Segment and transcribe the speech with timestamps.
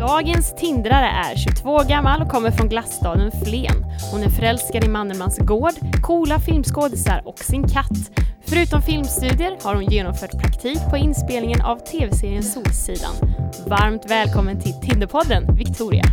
[0.00, 3.84] Dagens tindrare är 22 år gammal och kommer från glasstaden Flen.
[4.12, 8.10] Hon är förälskad i Mannermans gård, coola filmskådisar och sin katt.
[8.46, 13.14] Förutom filmstudier har hon genomfört praktik på inspelningen av tv-serien Solsidan.
[13.66, 16.04] Varmt välkommen till Tinderpodden, Victoria.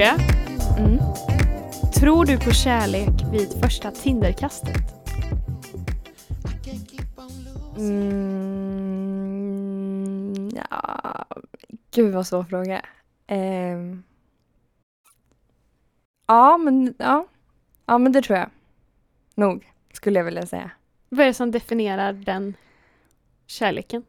[0.00, 0.18] Victoria,
[0.78, 0.98] Mm.
[1.94, 4.76] tror du på kärlek vid första Tinderkastet?
[9.50, 11.24] Mm, ja,
[11.90, 12.82] gud vad svår fråga.
[13.26, 14.02] Ehm.
[16.26, 17.26] ja, men ja.
[17.86, 18.50] ja, men det tror jag.
[19.34, 20.70] Nog, skulle jag vilja säga.
[21.08, 22.54] Vad är det som definierar den
[23.46, 24.04] kärleken?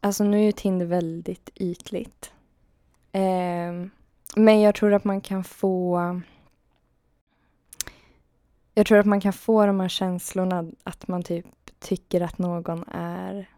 [0.00, 2.32] Alltså nu är ju Tinder väldigt ytligt.
[3.12, 3.90] Ehm,
[4.36, 6.20] men jag tror att man kan få...
[8.74, 11.46] Jag tror att man kan få de här känslorna att man typ
[11.78, 13.50] tycker att någon är...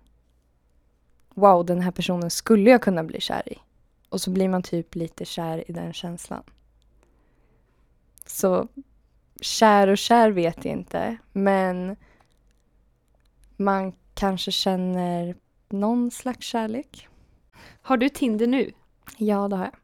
[1.34, 3.58] Wow, den här personen skulle jag kunna bli kär i.
[4.08, 6.42] Och så blir man typ lite kär i den känslan.
[8.26, 8.68] Så
[9.40, 11.96] kär och kär vet jag inte, men
[13.56, 15.36] man kanske känner
[15.68, 17.08] någon slags kärlek.
[17.82, 18.72] Har du Tinder nu?
[19.16, 19.81] Ja, det har jag.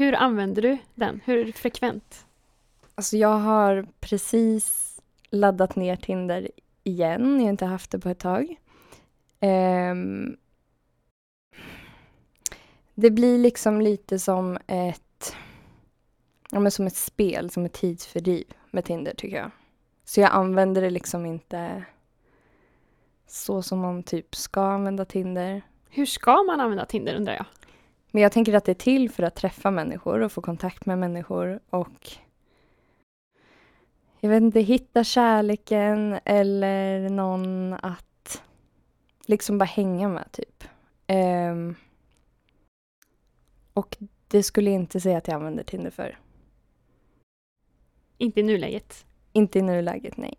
[0.00, 1.20] Hur använder du den?
[1.24, 2.26] Hur frekvent?
[2.94, 4.96] Alltså jag har precis
[5.30, 6.50] laddat ner Tinder
[6.84, 7.36] igen.
[7.36, 8.56] Jag har inte haft det på ett tag.
[9.40, 10.36] Ehm,
[12.94, 15.36] det blir liksom lite som ett,
[16.50, 19.50] ja, men som ett spel, som ett tidsfördriv med Tinder tycker jag.
[20.04, 21.84] Så jag använder det liksom inte
[23.26, 25.62] så som man typ ska använda Tinder.
[25.90, 27.46] Hur ska man använda Tinder undrar jag?
[28.10, 30.98] Men jag tänker att det är till för att träffa människor och få kontakt med
[30.98, 32.10] människor och
[34.20, 38.42] jag vet inte, hitta kärleken eller någon att
[39.26, 40.64] liksom bara hänga med typ.
[41.06, 41.74] Ehm,
[43.72, 43.96] och
[44.28, 46.18] det skulle jag inte säga att jag använder Tinder för.
[48.18, 49.06] Inte i nuläget.
[49.32, 50.36] Inte i nuläget, nej.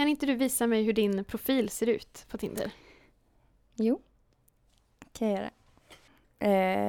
[0.00, 2.72] Kan inte du visa mig hur din profil ser ut på Tinder?
[3.76, 4.00] Jo,
[5.12, 5.50] kan jag göra.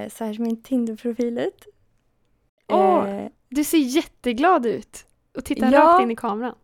[0.03, 1.67] Eh, så här ser min Tinder-profil ut.
[2.67, 3.09] Åh!
[3.09, 5.05] Eh, Du ser jätteglad ut
[5.35, 5.79] och tittar Ja.
[5.81, 6.55] rakt in i kameran.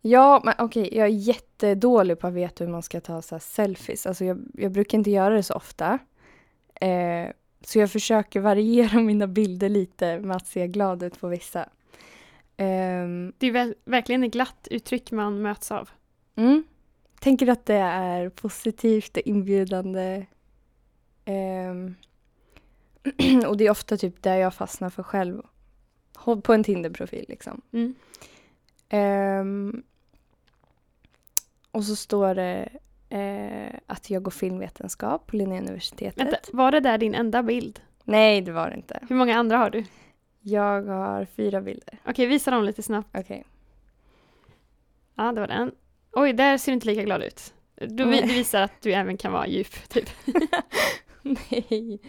[0.00, 4.06] Ja, men okej, jag är jättedålig på att veta hur man ska ta så selfies.
[4.06, 5.98] Alltså jag, jag brukar inte göra det så ofta.
[6.74, 7.28] Eh,
[7.64, 11.68] så jag försöker variera mina bilder lite med att se glad ut på vissa.
[12.62, 15.90] Ehm, Det är väl, verkligen ett glatt uttryck man möts av.
[16.36, 16.64] mm,
[17.20, 20.26] tänker att det är positivt och inbjudande.
[21.24, 21.94] Ehm,
[23.46, 25.42] och det är ofta typ där jag fastnar för själv.
[26.42, 27.60] På en Tinder-profil liksom.
[27.72, 27.94] Mm.
[28.88, 29.82] Ehm,
[31.70, 32.68] och så står det
[33.08, 36.18] eh, att jag går filmvetenskap på Linnéuniversitetet.
[36.26, 37.80] Vänta, var det där din enda bild?
[38.04, 39.00] Nej, det var det inte.
[39.08, 39.84] Hur många andra har du?
[40.42, 41.98] Jag har fyra bilder.
[42.06, 43.08] Okej, visa dem lite snabbt.
[43.14, 43.44] Okej.
[45.14, 45.72] Ja, det var den.
[46.12, 47.54] Oj, där ser du inte lika glad ut.
[47.74, 50.08] Du, det visar att du även kan vara djup, typ.
[51.22, 52.00] Nej.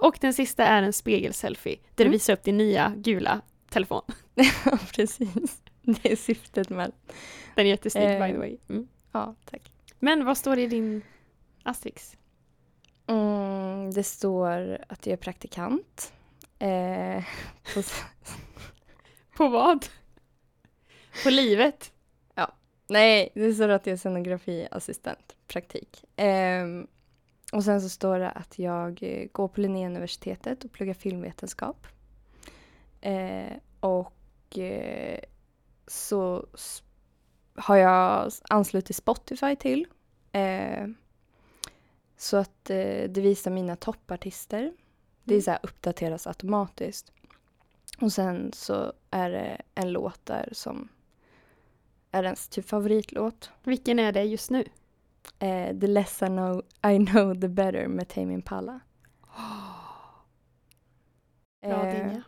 [0.00, 2.12] Och den sista är en spegelselfie, där du Mm.
[2.12, 3.40] visar upp din nya gula
[3.70, 4.02] telefon.
[4.64, 5.62] Ja, precis.
[5.82, 6.92] Det är syftet med
[7.54, 8.32] Den är jättesnygg, by Eh.
[8.32, 8.56] the way.
[8.68, 8.88] Mm.
[9.12, 9.72] Ja, tack.
[9.98, 11.02] Men vad står det i din
[11.62, 12.16] Asterix?
[13.06, 16.12] Mm, det står att jag är praktikant.
[16.58, 17.24] Eh,
[17.74, 17.82] på,
[19.36, 19.86] På vad?
[21.24, 21.92] På livet?
[22.88, 26.04] nej, det står att jag är scenografiassistent, praktik.
[26.16, 26.86] Ehm,
[27.52, 31.86] och sen så står det att jag eh, går på Linnéuniversitetet och pluggar filmvetenskap.
[33.00, 35.20] Eh, och eh,
[35.86, 36.46] så
[37.54, 39.86] har jag anslutit Spotify till.
[40.32, 40.86] Eh,
[42.16, 44.72] så att eh, det visar mina toppartister.
[45.26, 45.42] Det är Mm.
[45.42, 47.12] så här uppdateras automatiskt.
[48.00, 50.88] Och sen så är det en låt där som
[52.10, 53.50] är ens typ favoritlåt.
[53.62, 54.64] Vilken är det just nu?
[55.38, 56.62] Eh, the less I know,
[56.92, 58.80] I know the better med Tame Impala.
[61.66, 62.22] Bra Eh, dinga.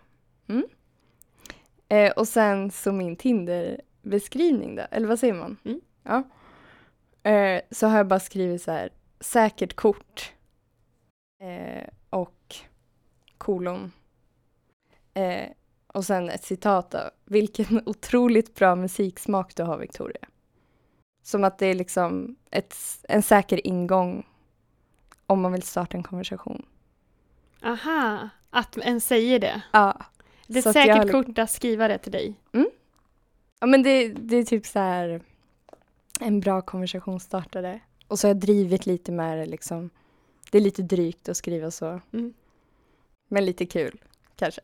[1.89, 5.57] Eh, och sen så min Tinder-beskrivning då, eller vad säger man?
[5.65, 5.81] Mm.
[6.03, 6.23] Ja.
[7.31, 10.33] Eh, så har jag bara skrivit så här, säkert kort,
[11.41, 11.89] Eh,
[13.39, 13.93] kolon.
[15.15, 15.49] Eh,
[15.87, 17.11] och sen ett citat då.
[17.25, 20.29] Vilken otroligt bra musiksmak du har Victoria.
[21.23, 22.77] Som att det är liksom ett,
[23.09, 24.27] en säker ingång
[25.27, 26.67] om man vill starta en konversation.
[27.63, 29.63] Aha, att en säger det.
[29.73, 30.01] Ja.
[30.47, 32.35] Det är Så säkert har kort att skriva det till dig.
[33.61, 35.21] Ja men det, det är typ så här
[36.21, 37.81] en bra konversationsstartare.
[38.09, 39.91] Och så har jag drivit lite med det liksom.
[40.51, 42.01] Det är lite drygt att skriva så.
[42.13, 42.35] Mm.
[43.29, 44.01] Men lite kul,
[44.37, 44.61] kanske.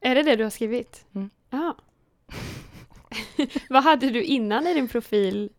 [0.00, 1.06] Är det det du har skrivit?
[1.14, 1.30] Mm.
[1.50, 1.76] Ja.
[3.68, 5.52] Vad hade du innan i din profil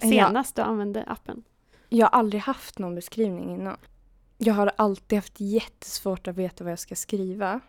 [0.00, 0.08] Ja.
[0.08, 1.44] senast du använde appen?
[1.88, 3.76] Jag har aldrig haft någon beskrivning innan.
[4.38, 7.60] Jag har alltid haft jättesvårt att veta vad jag ska skriva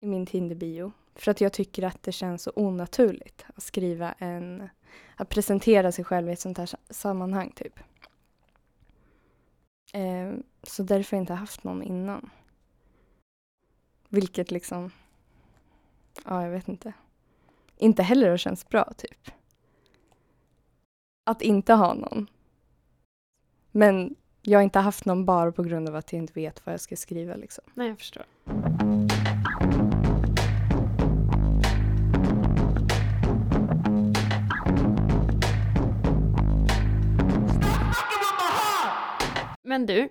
[0.00, 0.92] i min Tinder-bio.
[1.14, 4.68] För att jag tycker att det känns så onaturligt att skriva en...
[5.16, 7.80] Att presentera sig själv i ett sånt här sa- sammanhang, typ.
[9.92, 12.30] Eh, så därför har jag inte haft någon innan.
[14.08, 14.90] Vilket liksom...
[16.24, 16.92] Ja, jag vet inte.
[17.76, 19.30] Inte heller har känts bra, typ.
[21.24, 22.26] Att inte ha någon.
[23.70, 26.72] Men jag har inte haft någon bara på grund av att jag inte vet vad
[26.72, 27.34] jag ska skriva.
[27.34, 27.64] Liksom.
[27.74, 28.24] Nej, jag förstår.
[39.68, 40.08] Men du,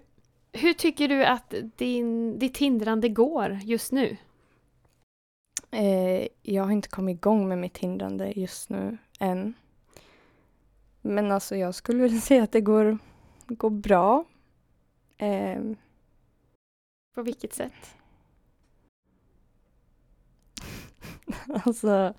[0.53, 4.17] hur tycker du att din, ditt hindrande går just nu?
[5.71, 9.53] Eh, jag har inte kommit igång med mitt hindrande just nu än.
[11.01, 12.97] Men alltså jag skulle vilja säga att det går,
[13.47, 14.25] går bra.
[15.17, 15.61] Eh,
[17.15, 17.95] På vilket sätt?
[21.63, 22.13] alltså...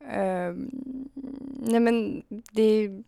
[0.00, 0.70] ehm,
[1.66, 3.02] nej men det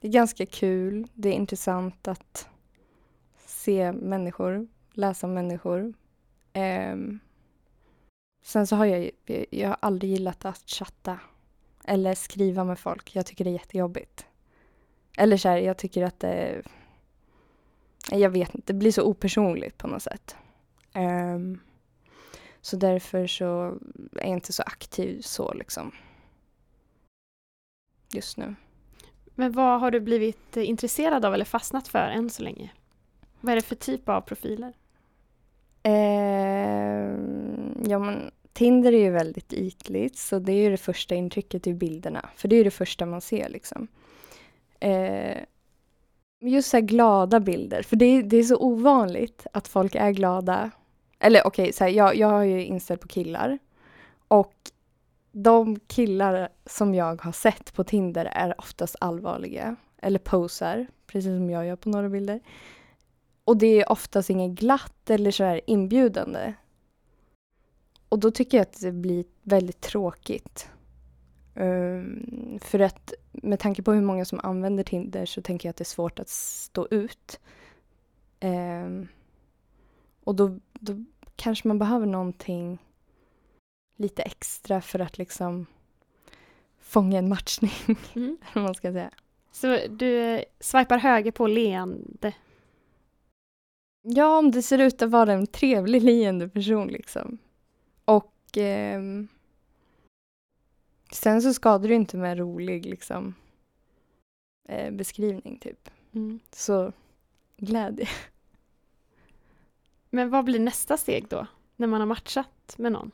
[0.00, 1.06] det är ganska kul.
[1.14, 2.48] Det är intressant att
[3.46, 5.94] se människor, läsa om människor.
[6.54, 7.20] Um,
[8.42, 9.10] sen så har jag,
[9.50, 11.18] jag har aldrig gillat att chatta
[11.84, 13.16] eller skriva med folk.
[13.16, 14.26] Jag tycker det är jättejobbigt.
[15.16, 16.62] Eller så här, jag tycker att det...
[18.10, 20.36] Jag vet inte, det blir så opersonligt på något sätt.
[20.94, 21.60] Um,
[22.60, 23.78] så därför så
[24.12, 25.92] är jag inte så aktiv så liksom.
[28.12, 28.54] Just nu.
[29.40, 32.70] Men vad har du blivit intresserad av eller fastnat för än så länge?
[33.40, 34.72] Vad är det för typ av profiler?
[35.82, 37.10] Eh,
[37.90, 41.74] ja men Tinder är ju väldigt ytligt så det är ju det första intrycket i
[41.74, 42.28] bilderna.
[42.36, 43.88] För det är ju det första man ser liksom.
[44.80, 45.38] Eh,
[46.40, 50.10] just så här glada bilder, för det är, det är så ovanligt att folk är
[50.10, 50.70] glada.
[51.18, 53.58] Eller okej, så här, jag, jag har ju inställt på killar.
[54.28, 54.54] Och
[55.32, 59.76] de killar som jag har sett på Tinder är oftast allvarliga.
[60.02, 62.40] Eller posar, precis som jag gör på några bilder.
[63.44, 66.54] Och det är oftast inget glatt eller så här inbjudande.
[68.08, 70.70] Och då tycker jag att det blir väldigt tråkigt.
[71.54, 75.76] Um, för att med tanke på hur många som använder Tinder så tänker jag att
[75.76, 77.40] det är svårt att stå ut.
[78.40, 79.08] Um,
[80.24, 81.04] och då, då
[81.36, 82.78] kanske man behöver någonting
[84.00, 85.66] lite extra för att liksom
[86.80, 87.72] fånga en matchning,
[88.14, 88.38] Mm.
[88.54, 89.10] man ska säga.
[89.52, 92.34] Så du eh, swipar höger på leende.
[94.02, 97.38] Ja, om det ser ut att vara en trevlig leende person liksom.
[98.04, 99.28] Och ehm,
[101.12, 103.34] sen så skadar det inte med rolig liksom
[104.68, 105.90] eh, beskrivning typ.
[106.12, 106.40] Mm.
[106.52, 106.92] Så
[107.56, 108.08] glädje.
[110.10, 111.46] Men vad blir nästa steg då?
[111.76, 113.10] När man har matchat med någon?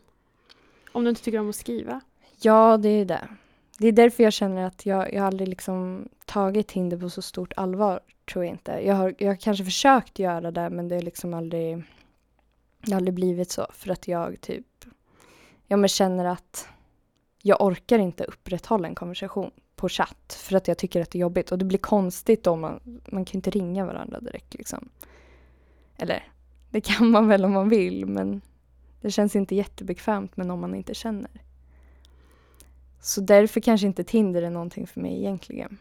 [0.96, 2.00] Om du inte tycker om att skriva?
[2.40, 3.28] Ja, det är det.
[3.78, 7.52] Det är därför jag känner att jag, jag aldrig liksom tagit Tinder på så stort
[7.56, 8.00] allvar,
[8.32, 8.72] tror jag inte.
[8.72, 11.82] Jag har, jag har kanske försökt göra det, men det har liksom aldrig,
[12.80, 13.66] det har aldrig blivit så.
[13.72, 14.66] För att jag typ,
[15.66, 16.68] jag men känner att
[17.42, 20.38] jag orkar inte upprätthålla en konversation på chatt.
[20.40, 21.52] För att jag tycker att det är jobbigt.
[21.52, 24.88] Och det blir konstigt då man, man kan inte ringa varandra direkt liksom.
[25.96, 26.28] Eller,
[26.70, 28.40] det kan man väl om man vill, men
[29.06, 31.30] det känns inte jättebekvämt med någon man inte känner.
[33.00, 35.78] Så därför kanske inte Tinder är någonting för mig egentligen.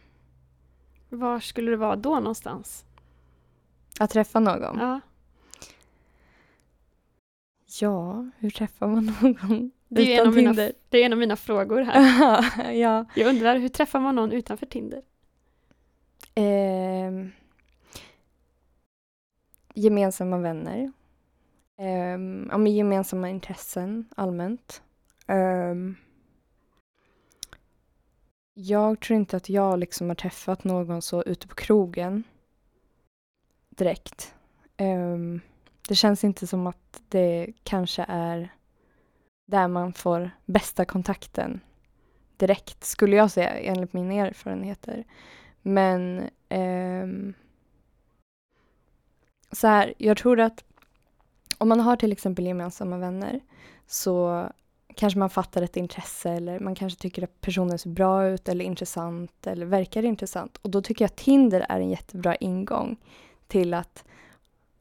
[1.08, 2.84] Var skulle du vara då någonstans?
[4.00, 4.78] Att träffa någon?
[4.78, 5.00] Ja.
[7.80, 10.72] Ja, hur träffar man någon Det är, utan av mina, Tinder?
[10.88, 12.72] det är en av mina frågor här.
[12.72, 13.04] ja.
[13.16, 15.02] Jag undrar, hur träffar man någon utanför Tinder?
[16.34, 17.32] Ehm,
[19.74, 20.92] gemensamma vänner.
[21.78, 24.82] Um, ja, med gemensamma intressen allmänt.
[25.26, 25.96] Um,
[28.54, 32.24] jag tror inte att jag liksom har träffat någon så ute på krogen.
[33.68, 34.34] direkt.
[34.78, 35.40] Um,
[35.88, 38.52] det känns inte som att det kanske är
[39.46, 41.60] där man får bästa kontakten
[42.36, 45.04] direkt, skulle jag säga, enligt mina erfarenheter.
[45.62, 47.34] Men um,
[49.52, 50.64] så här, jag tror att
[51.58, 53.40] om man har till exempel gemensamma vänner
[53.86, 54.46] så
[54.94, 58.64] kanske man fattar ett intresse eller man kanske tycker att personen ser bra ut eller
[58.64, 60.56] intressant eller verkar intressant.
[60.62, 62.96] Och då tycker jag att Tinder är en jättebra ingång
[63.46, 64.04] till att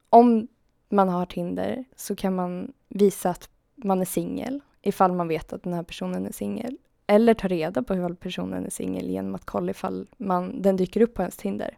[0.10, 0.48] om
[0.90, 5.64] man har Tinder så kan man visa att man är singel ifall man vet att
[5.64, 6.78] den här personen är singel.
[7.08, 11.02] Eller ta reda på ifall personen är singel genom att kolla ifall man, den dyker
[11.02, 11.78] upp på ens Tinder.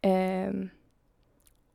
[0.00, 0.52] Eh,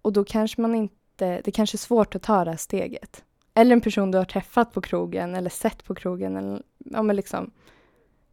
[0.01, 3.23] och då kanske man inte, Eh, det kanske är svårt att ta det här steget.
[3.53, 7.15] Eller en person du har träffat på krogen eller sett på krogen eller ja, men
[7.15, 7.51] liksom,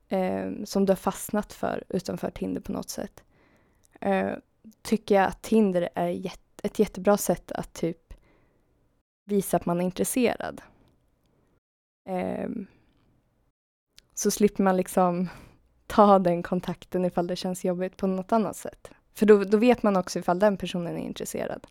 [0.09, 3.25] eh, som du har fastnat för utanför Tinder på något sätt.
[4.01, 4.33] Eh,
[4.83, 8.15] tycker jag att Tinder är jätte, ett jättebra sätt att typ
[9.25, 10.63] visa att man är intresserad.
[12.09, 12.49] Eh,
[14.15, 15.29] så slipper man liksom
[15.87, 18.91] ta den kontakten ifall det känns jobbigt på något annat sätt.
[19.15, 21.67] För då, då vet man också ifall den personen är intresserad.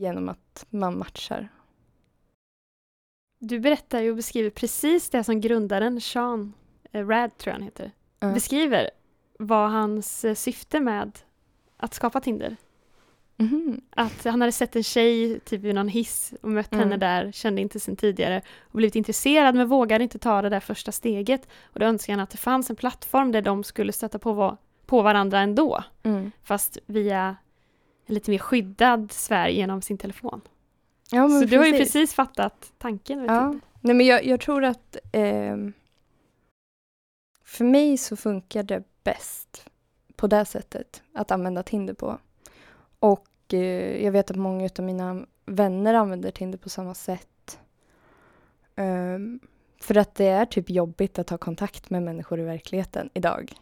[0.00, 1.48] Genom att man matchar.
[3.38, 6.52] Du berättar ju och beskriver precis det som grundaren, Sean
[6.92, 7.90] eh, Rad tror jag han heter,
[8.20, 8.32] Ja.
[8.32, 8.90] beskriver
[9.38, 11.18] var hans eh, syfte med
[11.76, 12.56] att skapa Tinder.
[13.36, 13.80] Mhm.
[13.90, 16.82] Att han hade sett en tjej typ i någon hiss och mött Mm.
[16.84, 20.60] henne där, kände inte sen tidigare och blivit intresserad men vågade inte ta det där
[20.60, 21.48] första steget.
[21.62, 25.02] Och då önskade han att det fanns en plattform där de skulle stöta på, på
[25.02, 25.84] varandra ändå.
[26.02, 26.30] Mm.
[26.42, 27.36] Fast via
[28.10, 30.40] en lite mer skyddad sfär genom sin telefon.
[31.10, 33.54] Ja, Så du har ju precis fattat tanken Ja.
[33.80, 35.72] Nej, men jag, jag tror att ehm,
[37.44, 39.70] för mig så funkar det bäst
[40.16, 42.18] på det sättet att använda Tinder på.
[42.98, 47.58] Och eh, jag vet att många av mina vänner använder Tinder på samma sätt.
[48.76, 49.40] Ehm,
[49.80, 53.52] för att det är typ jobbigt att ha kontakt med människor i verkligheten idag.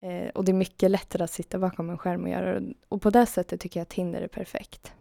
[0.00, 2.74] Eh, och det är mycket lättare att sitta bakom en skärm och göra det.
[2.88, 4.92] Och på det sättet tycker jag att Tinder är perfekt.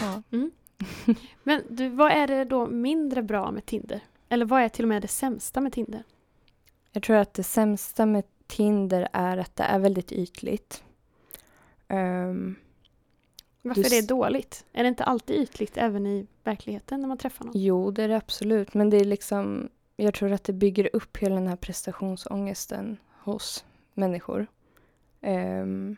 [0.00, 0.22] Ja.
[1.42, 4.00] Men du, vad är det då mindre bra med Tinder?
[4.28, 6.02] Eller vad är till och med det sämsta med Tinder?
[6.92, 10.84] Jag tror att det sämsta med Tinder är att det är väldigt ytligt.
[11.88, 12.56] Ehm,
[13.68, 14.66] Varför Du är det dåligt?
[14.72, 17.52] Är det inte alltid ytligt även i verkligheten när man träffar någon?
[17.56, 18.74] jo, det är det absolut.
[18.74, 23.64] Men det är liksom, jag tror att det bygger upp hela den här prestationsångesten hos
[23.94, 24.46] människor.
[25.20, 25.96] Ehm,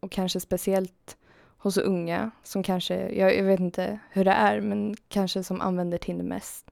[0.00, 1.16] och kanske speciellt
[1.58, 5.98] hos unga som kanske, jag, jag vet inte hur det är, men kanske som använder
[5.98, 6.70] Tinder mest.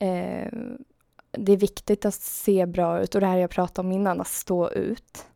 [0.00, 0.84] Ehm,
[1.30, 4.28] det är viktigt att se bra ut och det här jag pratade om innan, att
[4.28, 5.26] stå ut.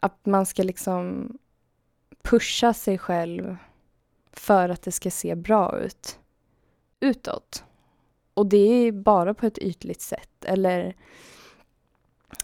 [0.00, 1.32] Att man ska liksom
[2.26, 3.56] pusha sig själv
[4.32, 6.18] för att det ska se bra ut
[7.00, 7.64] utåt.
[8.34, 10.44] Och det är bara på ett ytligt sätt.
[10.44, 10.94] Eller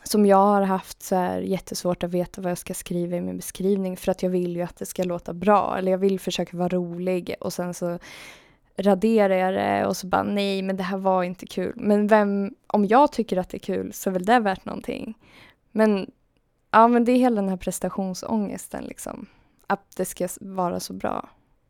[0.03, 3.37] som jag har haft så här jättesvårt att veta vad jag ska skriva i min
[3.37, 5.79] beskrivning för att jag vill ju att det ska låta bra.
[5.79, 7.99] Eller jag vill försöka vara rolig och sen så
[8.77, 11.73] raderar jag det och så bara nej men det här var inte kul.
[11.77, 15.19] Men vem, om jag tycker att det är kul så är väl det värt någonting.
[15.71, 16.11] Men
[16.71, 19.27] ja men det är hela den här prestationsångesten liksom.
[19.73, 21.29] Att det ska vara så bra.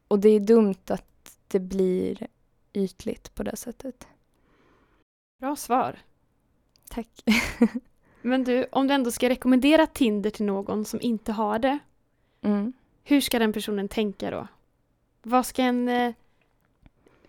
[0.08, 2.26] Och det är dumt att det blir
[2.72, 4.06] ytligt på det sättet.
[5.40, 5.98] Bra svar.
[6.88, 7.08] Tack.
[8.22, 11.78] Men du, om du ändå ska rekommendera Tinder till någon som inte har det,
[12.44, 12.72] Mm.
[13.04, 14.48] hur ska den personen tänka då?
[15.22, 16.14] Vad ska en eh,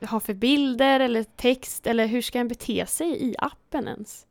[0.02, 4.26] ha för bilder eller text eller hur ska en bete sig i appen ens?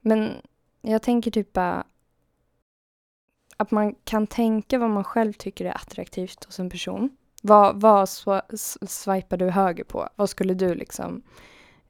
[0.00, 0.34] Men
[0.80, 1.84] jag tänker typ bara
[3.60, 7.16] att man kan tänka vad man själv tycker är attraktivt hos en person.
[7.42, 8.08] Vad, vad
[8.88, 10.08] swipar du höger på?
[10.16, 11.22] Vad skulle du liksom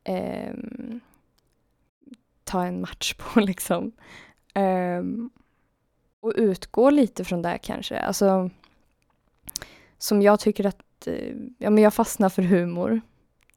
[0.04, 1.00] ehm,
[2.44, 3.92] ta en match på liksom?
[4.54, 5.30] Ehm,
[6.20, 7.98] och utgå lite från det kanske.
[7.98, 8.50] Alltså,
[9.98, 13.00] som jag tycker att, eh, ja men jag fastnar för humor.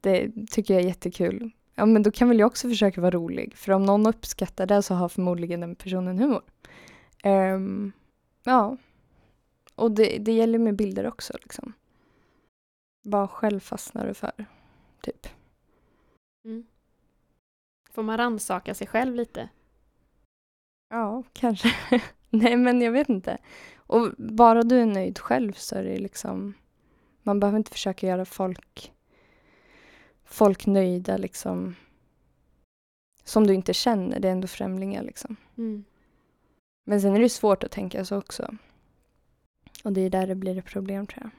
[0.01, 1.51] Det tycker jag är jättekul.
[1.75, 3.53] Ja men då kan väl jag också försöka vara rolig.
[3.55, 6.41] För om någon uppskattar det så har förmodligen den personen humor.
[7.23, 7.91] Ehm,
[8.43, 8.77] ja.
[9.75, 11.73] Och det, det gäller med bilder också liksom.
[13.03, 14.45] Vad själv fastnar du för?
[15.01, 15.27] Typ.
[16.45, 16.65] Mm.
[17.91, 19.49] Får man rannsaka sig själv lite?
[20.89, 21.75] Ja, kanske.
[22.29, 23.37] Nej men jag vet inte.
[23.77, 26.53] Och bara du är nöjd själv så är det liksom.
[27.21, 28.93] Man behöver inte försöka göra folk
[30.33, 31.75] folk nöjda liksom.
[33.23, 35.35] Som du inte känner, det är ändå främlingar liksom.
[35.57, 35.83] Mm.
[36.83, 38.55] Men sen är det svårt att tänka så också.
[39.83, 41.31] Och det är där det blir ett problem tror jag.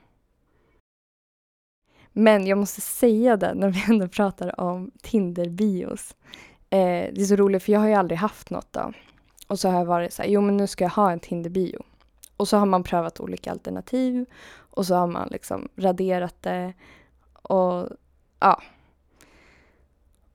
[2.12, 6.16] Men jag måste säga det när vi ändå pratar om Tinder-bios.
[6.70, 8.92] Eh, det är så roligt för jag har ju aldrig haft något då.
[9.46, 11.82] Och så har jag varit så här, jo men nu ska jag ha en Tinder-bio.
[12.36, 16.72] Och så har man prövat olika alternativ och så har man liksom raderat det.
[17.32, 17.88] Och
[18.40, 18.62] ja.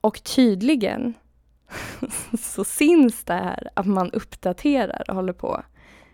[0.01, 1.13] Och tydligen
[2.39, 5.63] så syns det här att man uppdaterar och håller på.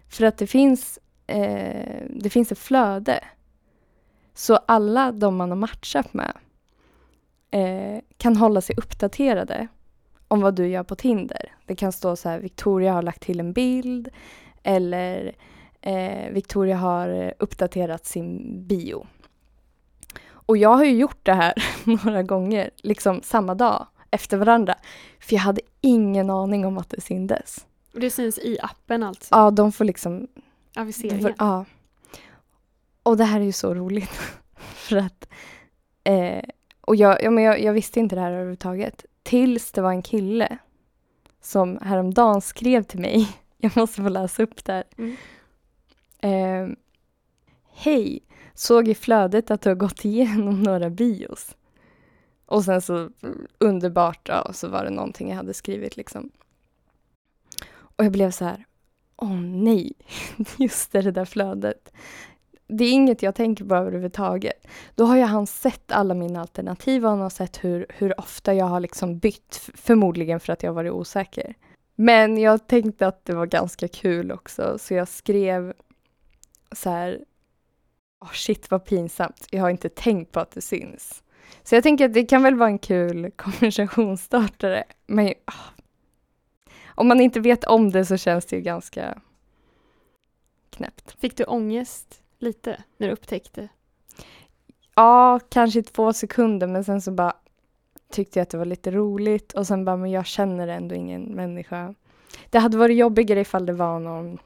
[0.10, 3.24] För att det finns, eh, det finns ett flöde.
[4.34, 6.38] Så alla de man har matchat med
[7.52, 9.68] eh, kan hålla sig uppdaterade
[10.28, 11.52] om vad du gör på Tinder.
[11.66, 14.10] Det kan stå så här, Victoria har lagt till en bild
[14.64, 15.36] eller
[15.82, 19.08] eh, Victoria har uppdaterat sin bio.
[20.28, 21.54] Och jag har ju gjort det här
[22.06, 24.76] några gånger, liksom samma dag efter varandra.
[25.20, 27.66] För jag hade ingen aning om att det syndes.
[27.94, 29.36] Och det syns i appen alltså?
[29.36, 30.28] Ja, de får liksom...
[30.74, 31.22] De Aviseringar?
[31.22, 31.66] får, ja.
[33.04, 34.10] Och det här är ju så roligt.
[34.58, 35.30] för att...
[36.04, 36.44] Eh,
[36.82, 39.06] och jag, ja, men jag, jag visste inte det här överhuvudtaget.
[39.24, 40.58] Tills det var en kille
[41.42, 43.30] som häromdagen skrev till mig.
[43.58, 44.84] Jag måste få läsa upp det här.
[44.98, 45.16] Mm.
[46.20, 46.78] Eh,
[47.78, 48.20] Hej,
[48.54, 51.56] såg i flödet att du har gått igenom några bios.
[52.46, 53.10] Och sen så
[53.58, 56.32] underbart, ja, så var det någonting jag hade skrivit liksom.
[57.70, 58.66] Och jag blev så här,
[59.16, 59.94] åh nej,
[60.58, 61.92] just det, det där flödet.
[62.68, 64.68] Det är inget jag tänker på överhuvudtaget.
[64.96, 68.54] Då har ju han sett alla mina alternativ och han har sett hur, hur ofta
[68.54, 71.56] jag har liksom bytt, förmodligen för att jag har varit osäker.
[71.96, 75.74] Men jag tänkte att det var ganska kul också, så jag skrev
[76.72, 77.24] så här,
[78.22, 81.24] oh shit vad pinsamt, jag har inte tänkt på att det syns.
[81.64, 84.84] Så jag tänker att det kan väl vara en kul konversationsstartare.
[85.08, 85.54] Men ah,
[86.88, 89.18] om man inte vet om det så känns det ju ganska
[90.70, 91.16] knäppt.
[91.20, 93.70] Fick du ångest lite när du upptäckte?
[94.96, 97.34] Ja, kanske i två sekunder men sen så bara
[98.12, 101.24] tyckte jag att det var lite roligt och sen bara, men jag känner ändå ingen
[101.24, 101.94] människa.
[102.50, 104.38] Det hade varit jobbigare ifall det var någon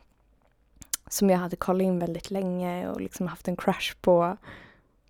[1.09, 4.37] som jag hade kollat in väldigt länge och liksom haft en crush på.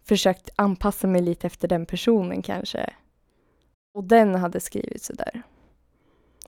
[0.09, 2.89] Försökt anpassa mig lite efter den personen kanske.
[3.93, 5.41] Och den hade skrivit sådär.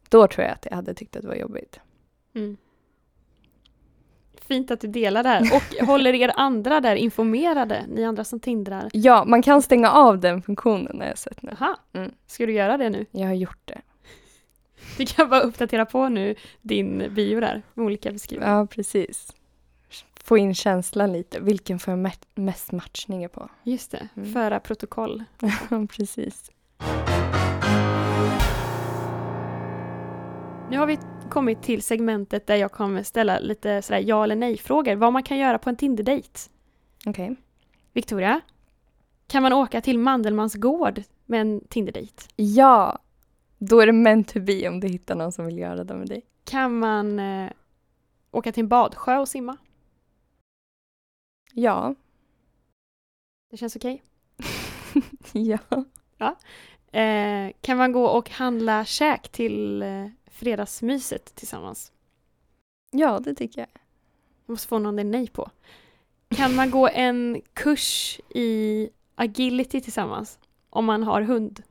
[0.10, 1.80] Då tror jag att jag hade tyckt att det var jobbigt.
[2.36, 2.58] Mm.
[4.47, 8.39] Fint att du delar det här och håller er andra där informerade, ni andra som
[8.39, 8.89] tindrar.
[8.93, 11.56] Ja, man kan stänga av den funktionen har jag sett nu.
[11.60, 12.12] Jaha, Mm.
[12.28, 13.06] ska du göra det nu?
[13.12, 13.82] Jag har gjort det.
[14.97, 18.58] Du kan bara uppdatera på nu din bio där med olika beskrivningar.
[18.58, 19.34] Ja, precis.
[20.31, 21.39] Få in känslan lite.
[21.39, 23.49] Vilken får jag me- mest matchningar på?
[23.63, 24.33] Just det, Mm.
[24.33, 25.23] föra protokoll.
[25.97, 26.51] Precis.
[30.69, 34.95] Nu har vi kommit till segmentet där jag kommer ställa lite sådär ja eller nej-frågor.
[34.95, 36.39] Vad man kan göra på en Tinder-dejt.
[37.05, 37.35] Okej.
[37.93, 38.41] Victoria,
[39.27, 42.23] kan man åka till Mandelmans gård med en Tinder-dejt?
[42.35, 42.99] Ja,
[43.57, 46.07] då är det meant to be om du hittar någon som vill göra det med
[46.07, 46.21] dig.
[46.45, 47.49] Kan man eh,
[48.31, 49.57] åka till en badsjö och simma?
[51.53, 51.95] Ja.
[53.51, 54.03] Det känns okej.
[56.17, 56.37] ja.
[56.91, 61.91] Eh, kan man gå och handla käk till eh, fredagsmyset tillsammans?
[62.91, 63.69] Ja, det tycker jag.
[64.45, 65.49] Jag måste få någon det är nej på.
[66.29, 70.39] Kan man gå en kurs i agility tillsammans?
[70.69, 71.63] Om man har hund?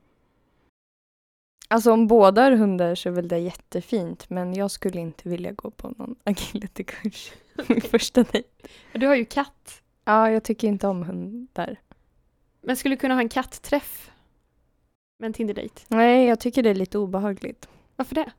[1.71, 5.51] Alltså om båda har hundar så är väl det jättefint men jag skulle inte vilja
[5.51, 7.31] gå på någon agilitykurs.
[7.67, 8.49] Min första dejt.
[8.93, 9.81] Du har ju katt.
[10.05, 11.79] Ja, jag tycker inte om hundar.
[12.61, 14.11] Men skulle du kunna ha en kattträff?
[15.19, 15.81] Med en Tinder-dejt?
[15.87, 17.69] Nej, jag tycker det är lite obehagligt.
[17.95, 18.31] Varför det?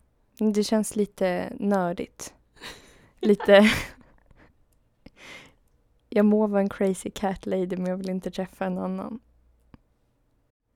[0.53, 2.35] Det känns lite nördigt.
[3.21, 3.71] Lite...
[6.09, 9.21] jag må vara en crazy cat lady men jag vill inte träffa en annan.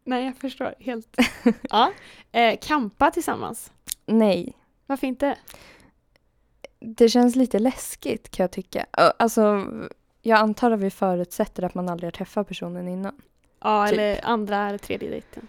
[0.07, 1.17] Nej, jag förstår helt.
[1.71, 1.93] ja.
[2.33, 3.73] Eh, kampa tillsammans?
[4.07, 4.53] Nej,
[4.87, 5.39] Varför inte?
[6.79, 8.87] det känns lite läskigt kan jag tycka.
[8.93, 9.67] Alltså,
[10.23, 13.15] jag antar att vi förutsätter att man aldrig har träffat personen innan.
[13.61, 13.93] Ja, Typ.
[13.93, 15.49] eller andra eller tredje dejten.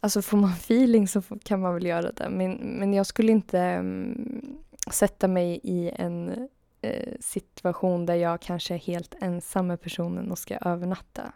[0.00, 2.28] Alltså får man feeling så kan man väl göra det.
[2.30, 4.58] Men, men jag skulle inte mm,
[4.90, 6.48] sätta mig i en
[6.80, 11.32] eh, situation där jag kanske är helt ensam med personen och ska övernatta.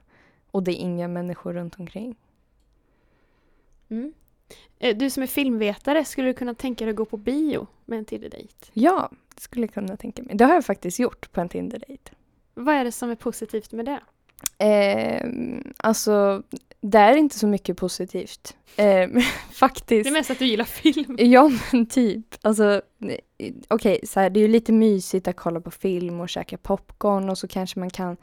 [0.53, 2.17] Och det är inga människor runt omkring.
[3.89, 4.13] Mm.
[4.79, 7.99] Eh, du som är filmvetare, skulle du kunna tänka dig att gå på bio med
[7.99, 8.55] en Tinder-dejt?
[8.73, 10.37] Ja, det skulle jag kunna tänka mig.
[10.37, 12.11] Det har jag faktiskt gjort på en Tinder-dejt.
[12.55, 14.01] Vad är det som är positivt med det?
[14.59, 15.29] Eh,
[15.77, 16.43] alltså,
[16.81, 18.57] Det är inte så mycket positivt.
[18.77, 19.09] Eh,
[19.53, 20.05] faktiskt.
[20.05, 21.17] Det är mest att du gillar film.
[21.19, 22.27] Ja men typ.
[22.43, 22.83] Alltså,
[23.39, 26.59] eh, okej, så här, det är ju lite mysigt att kolla på film och käka
[26.59, 28.17] popcorn och så kanske man kan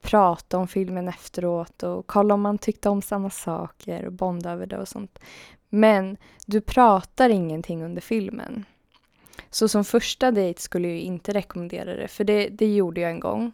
[0.00, 4.66] prata om filmen efteråt och kolla om man tyckte om samma saker och bonda över
[4.66, 5.18] det och sånt.
[5.68, 8.64] Men du pratar ingenting under filmen.
[9.50, 13.20] Så som första dejt skulle jag inte rekommendera det, för det, det gjorde jag en
[13.20, 13.52] gång.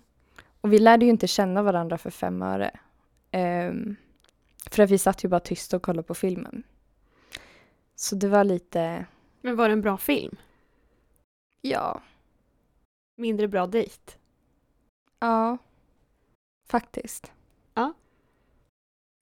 [0.61, 2.71] Och vi lärde ju inte känna varandra för fem öre.
[3.33, 3.97] Um,
[4.71, 6.63] för att vi satt ju bara tysta och kollade på filmen.
[7.95, 9.07] Så det var lite,
[9.41, 10.37] Men var det en bra film?
[11.61, 12.03] ja,
[13.17, 14.13] Mindre bra dejt?
[15.21, 15.59] ja,
[16.67, 17.33] faktiskt.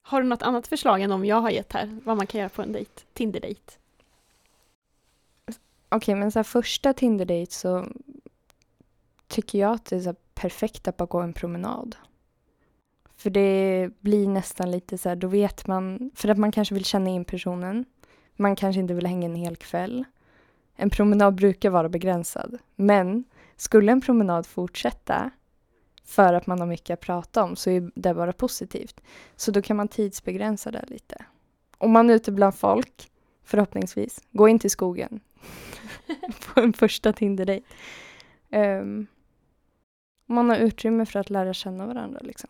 [0.07, 1.99] Har du något annat förslag än de jag har gett här?
[2.03, 3.01] Vad man kan göra på en dejt?
[3.13, 3.73] Tinder-dejt?
[5.89, 7.85] Okej, men så här, första Tinder-date så
[9.27, 11.95] tycker jag att det är så perfekt att bara gå en promenad.
[13.15, 16.85] För det blir nästan lite så här, då vet man, för att man kanske vill
[16.85, 17.85] känna in personen.
[18.35, 20.03] Man kanske inte vill hänga en hel kväll.
[20.75, 22.57] En promenad brukar vara begränsad.
[22.75, 23.23] Men
[23.55, 25.31] skulle en promenad fortsätta
[26.05, 29.01] för att man har mycket att prata om så är det bara positivt.
[29.35, 31.25] Så då kan man tidsbegränsa det lite.
[31.77, 33.11] Om man är ute bland folk,
[33.43, 35.19] förhoppningsvis, gå in till skogen
[36.53, 37.65] på en första Tinder-dejt.
[38.51, 39.07] Um,
[40.25, 42.19] man har utrymme för att lära känna varandra.
[42.23, 42.49] Liksom.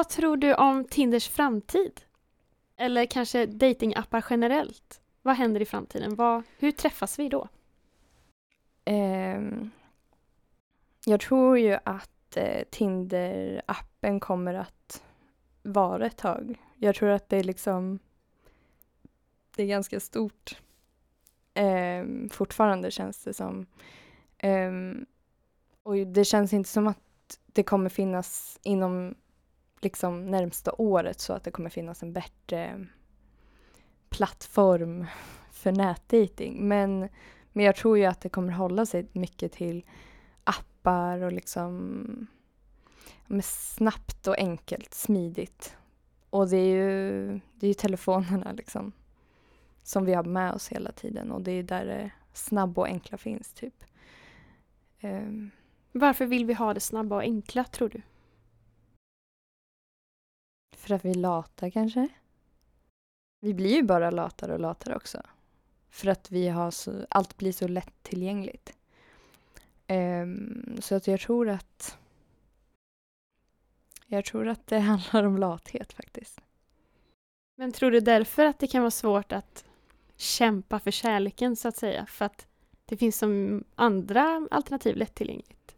[0.00, 2.00] Vad tror du om Tinders framtid?
[2.76, 5.00] Eller kanske datingappar generellt?
[5.22, 6.14] Vad händer i framtiden?
[6.14, 7.48] Vad, hur träffas vi då?
[8.86, 9.70] Um,
[11.04, 15.02] jag tror ju att eh, Tinder-appen kommer att
[15.62, 16.62] vara ett tag.
[16.76, 17.98] Jag tror att det är liksom
[19.56, 20.60] det är ganska stort.
[21.54, 23.66] um, fortfarande känns det som.
[24.42, 25.06] Um,
[25.82, 29.14] och det känns inte som att det kommer finnas inom
[29.80, 32.86] liksom närmsta året så att det kommer finnas en bättre
[34.08, 35.06] plattform
[35.50, 36.68] för nätdating.
[36.68, 37.08] Men
[37.52, 39.84] men jag tror ju att det kommer hålla sig mycket till
[40.44, 42.26] appar och liksom
[43.26, 45.76] med snabbt och enkelt, smidigt.
[46.30, 48.92] Och det är ju, det är ju telefonerna liksom
[49.82, 53.18] som vi har med oss hela tiden och det är där det snabba och enkla
[53.18, 53.84] finns typ.
[55.02, 55.50] Um,
[55.92, 58.02] Varför vill vi ha det snabba och enkla tror du?
[60.80, 62.08] För att vi är lata kanske?
[63.40, 65.22] Vi blir ju bara latare och latare också.
[65.90, 68.76] För att vi har så, allt blir så lättillgängligt.
[69.88, 71.98] Um, så att jag tror att
[74.06, 74.78] jag tror att det
[75.12, 76.40] handlar om lathet faktiskt.
[77.56, 79.64] Men tror du därför att det kan vara svårt att
[80.16, 82.06] kämpa för kärleken så att säga?
[82.06, 82.46] För att
[82.84, 85.74] det finns som andra alternativ lättillgängligt?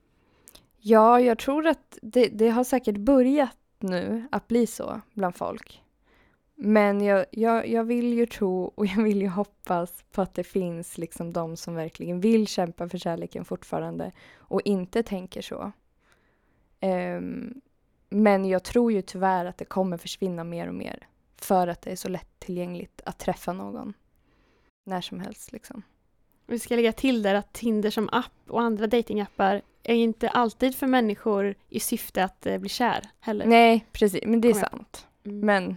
[0.78, 5.82] Ja, jag tror att det, det har säkert börjat nu att bli så bland folk.
[6.54, 10.44] Men jag, jag, jag vill ju tro och jag vill ju hoppas på att det
[10.44, 15.72] finns liksom de som verkligen vill kämpa för kärleken fortfarande och inte tänker så.
[16.80, 17.60] Um,
[18.08, 21.90] men jag tror ju tyvärr att det kommer försvinna mer och mer för att det
[21.90, 23.94] är så lättillgängligt att träffa någon
[24.84, 25.52] när som helst.
[25.52, 25.82] Liksom.
[26.46, 30.74] Vi ska lägga till där att Tinder som app och andra datingappar är inte alltid
[30.74, 33.46] för människor i syfte att eh, bli kär heller.
[33.46, 34.22] Nej, precis.
[34.26, 35.06] Men det är sant.
[35.24, 35.40] Mm.
[35.46, 35.76] Men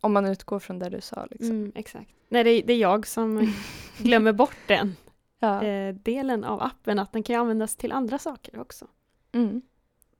[0.00, 1.26] om man utgår från det du sa.
[1.30, 1.50] Liksom.
[1.50, 2.10] Mm, exakt.
[2.28, 3.52] Nej, det är, det är jag som
[3.98, 4.96] glömmer bort den
[5.38, 5.62] Ja.
[5.62, 8.86] eh, delen av appen, att den kan användas till andra saker också.
[9.32, 9.62] Mm.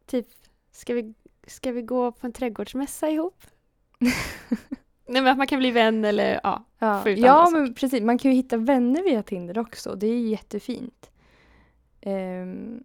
[0.06, 0.26] Typ,
[0.72, 1.14] ska vi,
[1.46, 3.42] ska vi gå på en trädgårdsmässa ihop?
[5.06, 6.64] Nej, men att man kan bli vän eller ja.
[6.78, 8.02] Ja, ja men precis.
[8.02, 9.94] Man kan ju hitta vänner via Tinder också.
[9.94, 11.10] Det är ju jättefint.
[12.06, 12.84] Um,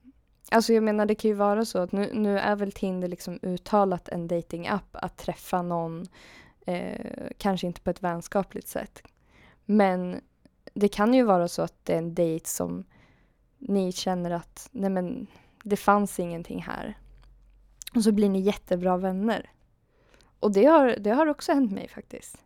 [0.51, 3.39] alltså jag menar det kan ju vara så att nu, nu är väl Tinder liksom
[3.41, 6.07] uttalat en datingapp att träffa någon
[6.65, 7.05] eh,
[7.37, 9.03] kanske inte på ett vänskapligt sätt.
[9.65, 10.21] Men
[10.73, 12.83] det kan ju vara så att det är en dejt som
[13.57, 15.27] ni känner att nej men
[15.63, 16.97] det fanns ingenting här.
[17.95, 19.51] Och så blir ni jättebra vänner.
[20.39, 22.37] Och det har, det har också hänt mig faktiskt.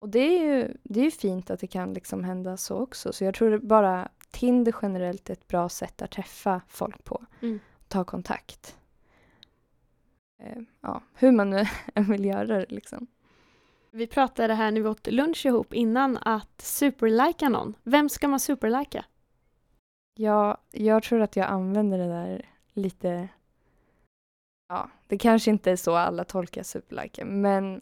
[0.00, 3.12] Och det är ju det är fint att det kan liksom hända så också.
[3.12, 7.24] Så jag tror bara Tinder generellt är ett bra sätt att träffa folk på.
[7.42, 7.60] Mm.
[7.88, 8.76] Ta kontakt.
[10.42, 13.06] Eh, ja, hur man nu än vill göra det liksom.
[13.90, 17.74] Vi pratade här när vi åt lunch ihop innan att superlika någon.
[17.82, 19.04] Vem ska man superlika?
[20.14, 23.28] Ja, jag tror att jag använder det där lite...
[24.68, 27.80] Ja, det kanske inte är så alla tolkar superlike, men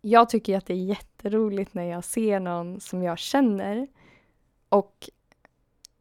[0.00, 3.88] jag tycker att det är jätteroligt när jag ser någon som jag känner
[4.68, 5.10] och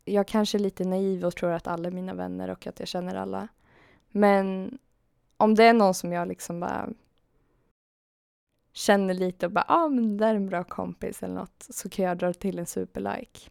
[0.06, 2.88] jag kanske är lite naiv och tror att alla är mina vänner och att jag
[2.88, 3.48] känner alla.
[4.12, 4.78] Men
[5.38, 6.90] om det är någon som jag liksom bara
[8.74, 11.66] känner lite och bara, ja ah, men det där är en bra kompis eller något,
[11.70, 13.50] så kan jag dra till en superlike.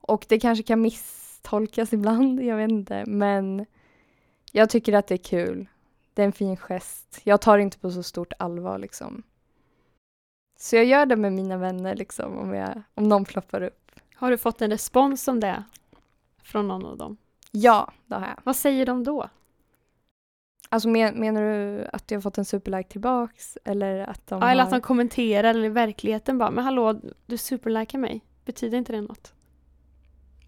[0.00, 3.66] Och det kanske kan misstolkas ibland, jag vet inte, men
[4.52, 5.68] jag tycker att det är kul.
[6.14, 7.20] Det är en fin gest.
[7.24, 9.22] Jag tar det inte på så stort allvar liksom.
[10.58, 13.85] Så jag gör det med mina vänner liksom, om, jag, om någon ploppar upp.
[14.16, 15.64] Har du fått en respons om det
[16.42, 17.16] från någon av dem?
[17.50, 18.38] Ja, det har jag.
[18.44, 19.28] Vad säger de då?
[20.68, 24.50] Alltså men, menar du att jag har fått en superlike tillbaks eller att de ja,
[24.50, 24.68] eller har...
[24.68, 28.20] att de kommenterar eller i verkligheten bara, men hallå, du superlikar mig.
[28.44, 29.34] Betyder inte det något?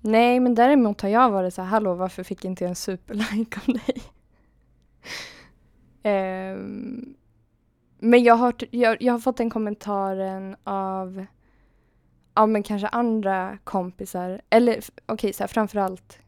[0.00, 3.61] Nej, men däremot har jag varit så här, hallå, varför fick inte jag en superlike
[3.66, 4.02] av dig?
[6.54, 7.14] um,
[7.98, 11.26] men jag har, jag, jag har fått den kommentaren av,
[12.38, 16.18] Ja men kanske andra kompisar, eller okej, okay, så här, framförallt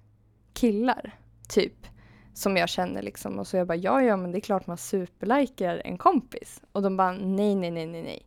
[0.52, 1.18] killar,
[1.48, 1.86] typ
[2.34, 3.38] som jag känner liksom.
[3.38, 6.62] Och så jag bara, ja, ja, men det är klart man superlikar en kompis.
[6.72, 8.26] Och de bara, nej, nej, nej, nej, nej.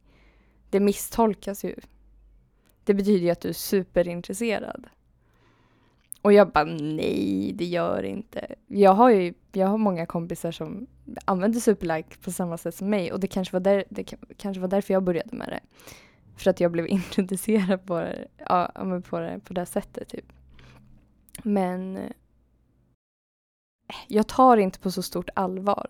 [0.70, 1.76] Det misstolkas ju.
[2.84, 4.88] Det betyder ju att du är superintresserad.
[6.22, 8.56] Och jag bara, nej, det gör det inte.
[8.68, 10.88] Jag har ju jag har många kompisar som
[11.26, 14.04] använder superlike på samma sätt som mig och det kanske var, där, det
[14.38, 15.60] kanske var därför jag började med det.
[16.36, 18.72] För att jag blev introducerad på det, ja,
[19.10, 20.10] på det, på det sättet.
[20.10, 20.26] Typ.
[21.44, 22.00] Men
[24.08, 25.88] jag tar inte på så stort allvar.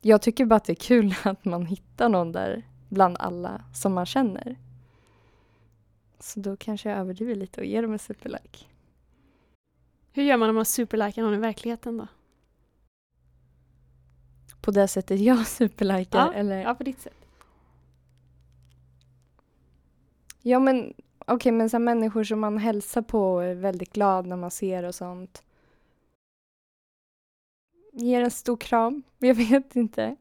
[0.00, 3.94] Jag tycker bara att det är kul att man hittar någon där bland alla som
[3.94, 4.56] man känner.
[6.18, 8.64] Så då kanske jag överdriver lite och ger dem en superlike.
[10.12, 12.06] Hur gör man om man superlikar någon i verkligheten då?
[14.60, 16.18] På det sättet jag superlikar?
[16.18, 16.62] Ja, eller?
[16.62, 17.21] ja på ditt sätt.
[20.42, 24.26] Ja men okej okay, men så människor som man hälsar på och är väldigt glad
[24.26, 25.44] när man ser och sånt
[27.92, 29.02] ger en stor kram.
[29.18, 30.16] Jag vet inte.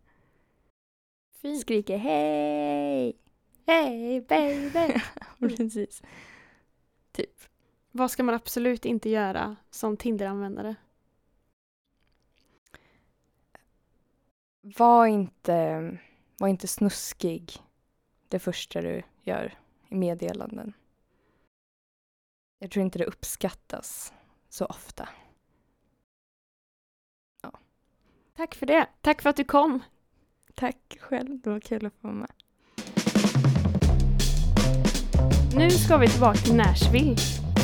[1.42, 1.62] Fint.
[1.62, 3.18] Skriker hej!
[3.68, 5.02] Hej baby!
[5.40, 6.02] Precis.
[7.12, 7.42] Typ.
[7.92, 10.76] Vad ska man absolut inte göra som Tinder-användare?
[14.62, 15.98] Var inte,
[16.38, 17.54] var inte snuskig
[18.28, 19.61] det första du gör
[19.92, 20.74] i meddelanden.
[22.60, 24.14] Jag tror inte det uppskattas
[24.50, 25.10] så ofta.
[28.38, 28.86] Tack för det.
[29.02, 29.80] Tack för att du kom.
[30.56, 31.42] Tack själv.
[31.42, 32.32] Det var kul att få vara med.
[35.56, 37.16] Nu ska vi tillbaka till Nashville,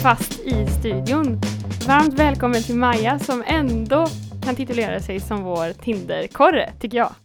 [0.04, 1.42] fast i studion.
[1.88, 4.08] Varmt välkommen till Maja som ändå
[4.44, 7.16] kan titulera sig som vår Tinder-korre, tycker jag.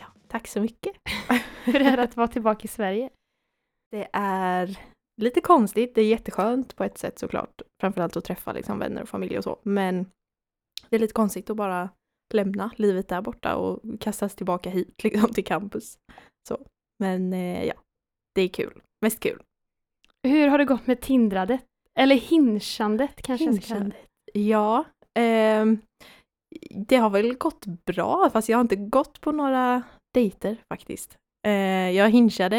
[0.00, 0.92] Ja, tack så mycket.
[1.64, 3.10] Hur är det att vara tillbaka i Sverige?
[3.92, 4.78] Det är
[5.20, 5.94] lite konstigt.
[5.94, 7.62] Det är jätteskönt på ett sätt såklart.
[7.80, 9.58] Framförallt att träffa liksom, vänner och familj och så.
[9.62, 10.06] Men
[10.88, 11.88] det är lite konstigt att bara
[12.34, 15.98] lämna livet där borta och kastas tillbaka hit liksom till campus.
[16.48, 16.66] Så.
[16.98, 17.74] Men eh, ja,
[18.34, 18.82] det är kul.
[19.00, 19.42] Mest kul.
[20.22, 21.60] Hur har det gått med tindrandet?
[21.98, 23.98] Eller hinchandet kanske hinchandet.
[24.32, 25.66] Ja, eh,
[26.70, 29.82] det har väl gått bra fast jag har inte gått på några
[30.14, 31.18] dejter faktiskt.
[31.46, 32.58] Eh, jag hinchade,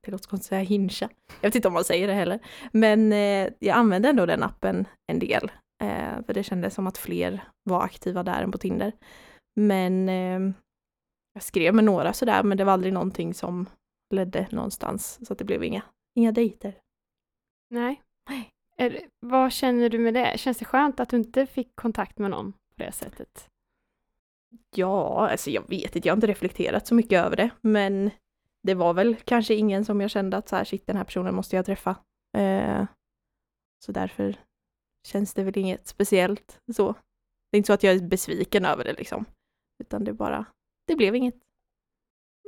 [0.00, 1.08] det låter konstigt att säga hincha,
[1.40, 2.38] jag vet inte om man säger det heller,
[2.72, 5.50] men eh, jag använde ändå den appen en del
[5.82, 8.92] Eh, för det kändes som att fler var aktiva där än på Tinder.
[9.60, 10.54] Men eh,
[11.32, 13.66] jag skrev med några sådär, men det var aldrig någonting som
[14.14, 15.26] ledde någonstans.
[15.26, 15.82] Så att det blev inga,
[16.18, 16.78] inga dejter.
[17.70, 18.02] Nej.
[18.76, 20.38] Är, vad känner du med det?
[20.38, 23.48] Känns det skönt att du inte fick kontakt med någon på det sättet?
[24.76, 28.10] Ja, alltså jag vet inte, jag har inte reflekterat så mycket över det, men
[28.62, 31.34] det var väl kanske ingen som jag kände att så här, shit, den här personen
[31.34, 31.96] måste jag träffa.
[32.38, 32.84] Eh,
[33.84, 34.36] så därför
[35.08, 36.92] känns det väl inget speciellt så.
[37.50, 39.24] Det är inte så att jag är besviken över det liksom.
[39.82, 40.44] Utan det bara,
[40.86, 41.34] det blev inget.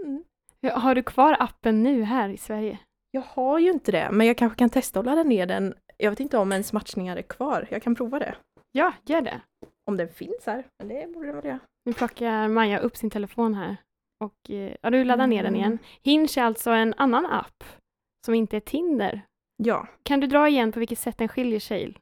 [0.05, 0.25] Mm.
[0.73, 2.79] Har du kvar appen nu här i Sverige?
[3.11, 5.75] Jag har ju inte det, men jag kanske kan testa att ladda ner den.
[5.97, 7.69] Jag vet inte om ens matchningar är kvar.
[7.71, 8.37] Jag kan prova det.
[8.73, 9.41] Ja, gör det.
[9.91, 11.59] Om den finns här, men det borde den väl göra.
[11.85, 13.77] Nu plockar Maja upp sin telefon här.
[14.25, 15.67] Och eh, ja, du laddar ner den igen.
[15.67, 15.79] Mm.
[16.03, 17.65] Hinge är alltså en annan app
[18.27, 19.21] som inte är Tinder.
[19.57, 19.89] Ja.
[20.03, 21.95] Kan du dra igen på vilket sätt den skiljer sig?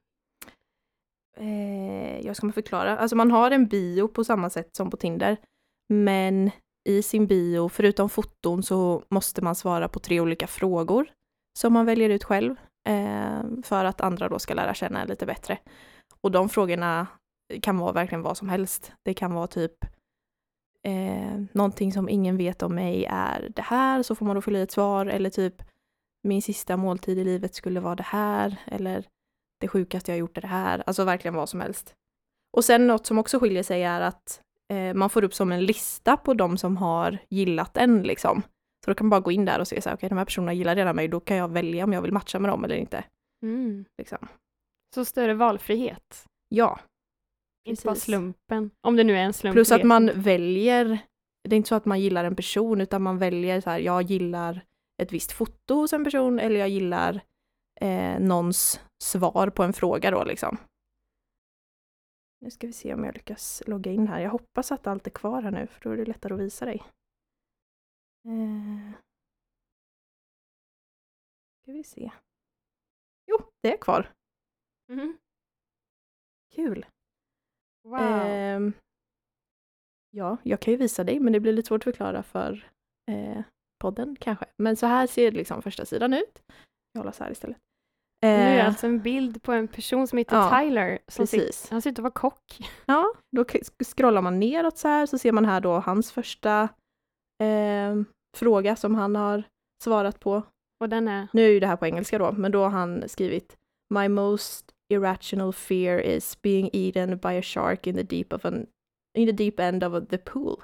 [1.36, 5.36] eh, jag ska förklara, alltså man har en bio på samma sätt som på Tinder,
[5.88, 6.50] men
[6.88, 11.10] i sin bio, förutom foton, så måste man svara på tre olika frågor
[11.58, 12.56] som man väljer ut själv
[12.88, 15.58] eh, för att andra då ska lära känna lite bättre.
[16.20, 17.06] Och de frågorna
[17.60, 18.92] kan vara verkligen vad som helst.
[19.02, 19.84] Det kan vara typ
[20.82, 24.58] eh, någonting som ingen vet om mig är det här, så får man då fylla
[24.58, 25.06] i ett svar.
[25.06, 25.62] Eller typ
[26.22, 28.56] min sista måltid i livet skulle vara det här.
[28.66, 29.06] Eller
[29.60, 30.82] det sjukaste jag har gjort är det här.
[30.86, 31.94] Alltså verkligen vad som helst.
[32.56, 34.40] Och sen något som också skiljer sig är att
[34.72, 38.42] eh, man får upp som en lista på de som har gillat en liksom.
[38.84, 40.24] Så då kan man bara gå in där och se så här, okej de här
[40.24, 42.76] personerna gillar redan mig, då kan jag välja om jag vill matcha med dem eller
[42.76, 43.04] inte.
[43.42, 43.84] Mm.
[43.98, 44.28] Liksom.
[44.94, 46.26] Så större valfrihet.
[46.48, 46.80] Ja,
[47.64, 48.70] Inte bara slumpen.
[48.80, 49.54] Om det nu är en slump.
[49.54, 50.98] Plus att man väljer,
[51.48, 54.02] det är inte så att man gillar en person utan man väljer så här, jag
[54.02, 54.64] gillar
[55.02, 57.20] ett visst foto hos en person eller jag gillar
[57.80, 60.58] eh, någons svar på en fråga då liksom.
[62.40, 64.20] Nu ska vi se om jag lyckas logga in här.
[64.20, 66.64] Jag hoppas att allt är kvar här nu för då är det lättare att visa
[66.64, 66.82] dig.
[68.24, 68.92] Eh.
[71.62, 72.10] Ska vi se.
[73.26, 74.12] Jo, det är kvar.
[74.88, 75.18] Mhm.
[76.54, 76.86] Kul.
[77.84, 78.00] Wow.
[78.00, 78.72] Ehm,
[80.10, 82.70] ja, jag kan ju visa dig, men det blir lite svårt att förklara för
[83.10, 83.42] eh,
[83.82, 84.46] podden kanske.
[84.56, 86.42] Men så här ser liksom första sidan ut.
[86.92, 87.56] Jag håller så här istället.
[88.22, 90.98] nu är Eh, alltså en bild på en person som heter ja, Tyler.
[91.08, 91.70] Som precis.
[91.70, 92.70] han ser ut att vara kock.
[92.86, 93.44] Ja, då
[93.84, 96.68] scrollar man neråt så här så ser man här då hans första
[97.42, 97.96] eh,
[98.36, 99.42] fråga som han har
[99.82, 100.42] svarat på.
[100.80, 101.28] Och den är...
[101.32, 103.56] Nu är ju det här på engelska då, men då har han skrivit
[103.94, 108.66] My most irrational fear is being eaten by a shark in the deep of an
[109.18, 110.56] in the deep end of the pool.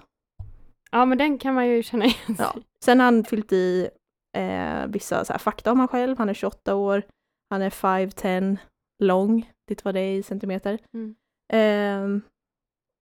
[0.90, 2.54] Ja, men den kan man ju känna igen Ja.
[2.84, 3.88] Sen har han fyllt i
[4.36, 6.18] eh, vissa så här, fakta om han själv.
[6.18, 7.02] Han är 28 år,
[7.50, 8.56] han är 5'10
[9.02, 10.78] lång, det var det i centimeter.
[10.94, 11.14] Mm.
[11.52, 12.22] Ehm,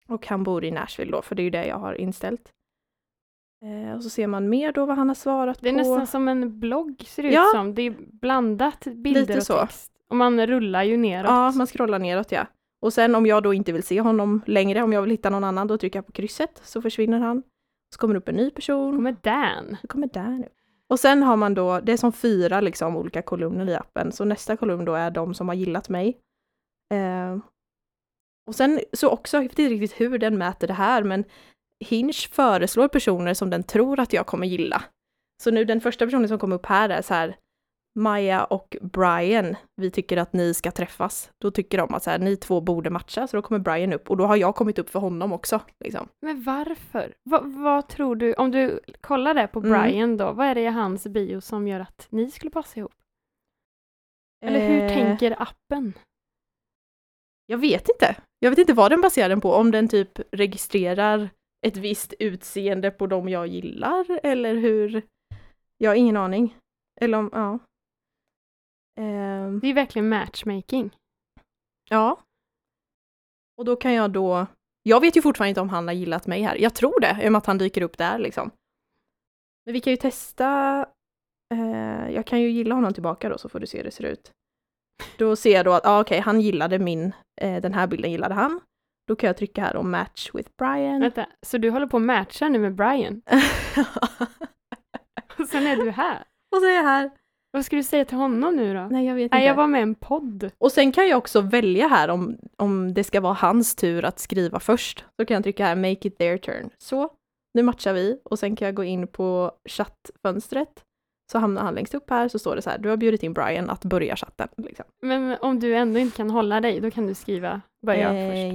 [0.09, 2.53] och han bor i Nashville då, för det är ju det jag har inställt.
[3.65, 5.79] Eh, och så ser man mer då vad han har svarat Det är på.
[5.79, 7.51] nästan som en blogg ser det ut Ja.
[7.55, 7.75] som.
[7.75, 9.59] Det är blandat bilder Lite och så.
[9.61, 9.93] text.
[10.11, 11.31] Och man rullar ju neråt.
[11.31, 12.47] Ja, man scrollar neråt ja.
[12.81, 15.45] Och sen om jag då inte vill se honom längre, om jag vill hitta någon
[15.45, 17.43] annan, då trycker jag på krysset så försvinner han.
[17.95, 18.97] Så kommer det upp en ny person.
[18.97, 19.77] kommer Dan.
[19.83, 20.49] Det kommer där nu.
[20.89, 24.25] Och sen har man då, det är som fyra liksom olika kolumner i appen, så
[24.25, 26.19] nästa kolumn då är de som har gillat mig.
[26.95, 27.39] Eh,
[28.47, 31.25] och sen så också, jag vet inte riktigt hur den mäter det här, men
[31.85, 34.83] Hinge föreslår personer som den tror att jag kommer gilla.
[35.43, 37.37] Så nu den första personen som kom upp här är så här,
[37.99, 41.31] Maja och Brian, vi tycker att ni ska träffas.
[41.39, 44.11] Då tycker de att så här, ni två borde matcha, så då kommer Brian upp
[44.11, 45.61] och då har jag kommit upp för honom också.
[45.85, 46.09] Liksom.
[46.21, 47.15] Men varför?
[47.25, 49.71] Va, vad tror du, om du kollar där på Mm.
[49.71, 52.93] Brian då, vad är det i hans bio som gör att ni skulle passa ihop?
[54.45, 55.93] Eller hur Eh, tänker appen?
[57.47, 58.17] Jag vet inte.
[58.39, 59.53] Jag vet inte vad den baserar den på.
[59.53, 61.31] Om den typ registrerar
[61.67, 65.03] ett visst utseende på de jag gillar eller hur.
[65.79, 66.57] Jag har ingen aning.
[67.01, 67.59] Eller om, ja.
[68.99, 70.97] Ehm, Det är verkligen matchmaking.
[71.91, 72.21] ja.
[73.59, 74.47] Och då kan jag då,
[74.83, 76.57] jag vet ju fortfarande inte om han har gillat mig här.
[76.57, 78.51] Jag tror det, i och med att han dyker upp där liksom.
[79.67, 80.79] Men vi kan ju testa,
[81.55, 84.05] eh, jag kan ju gilla honom tillbaka då så får du se hur det ser
[84.05, 84.31] ut.
[85.19, 88.35] Då ser jag då att, ah, okej, han gillade min, eh, den här bilden gillade
[88.35, 88.61] han.
[89.07, 91.01] Då kan jag trycka här om match with Brian.
[91.01, 93.23] Vänta, så du håller på att matcha nu med Brian?
[95.39, 96.25] Och sen är du här.
[96.57, 97.11] och så är jag här.
[97.51, 98.89] Vad ska du säga till honom nu då?
[98.91, 99.47] Nej, jag vet Nej, inte.
[99.47, 100.51] jag var med i en podd.
[100.59, 104.19] Och sen kan jag också välja här om, om det ska vara hans tur att
[104.19, 105.05] skriva först.
[105.21, 106.71] Så kan jag trycka här make it their turn.
[106.79, 107.11] Så,
[107.55, 110.85] nu matchar vi och sen kan jag gå in på chattfönstret.
[111.33, 113.33] Så hamnar han längst upp här så står det så här, du har bjudit in
[113.33, 114.49] Brian att börja chatten.
[114.57, 114.85] Liksom.
[115.03, 118.55] Men om du ändå inte kan hålla dig, då kan du skriva börja Eh, först.